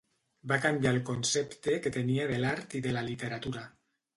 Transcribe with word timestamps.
Va 0.51 0.55
canviar 0.61 0.93
el 0.99 1.03
concepte 1.09 1.77
que 1.83 1.93
tenia 1.99 2.27
de 2.35 2.41
l'art 2.45 2.77
i 2.81 2.85
de 2.87 2.95
la 2.99 3.05
literatura. 3.11 3.71